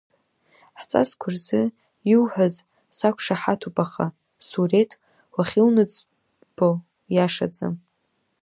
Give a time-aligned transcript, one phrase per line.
[0.79, 1.61] Ҳҵасқәа рзы
[2.11, 2.55] иуҳәаз
[2.97, 4.05] сақәшаҳаҭуп, аха
[4.47, 4.91] Суреҭ
[5.35, 7.75] уахьылныӡбо уиашаӡам.